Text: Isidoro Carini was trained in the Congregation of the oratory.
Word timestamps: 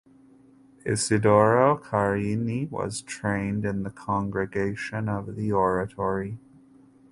Isidoro 0.83 1.77
Carini 1.77 2.65
was 2.65 3.03
trained 3.03 3.65
in 3.65 3.83
the 3.83 3.91
Congregation 3.91 5.07
of 5.07 5.35
the 5.35 5.51
oratory. 5.51 6.39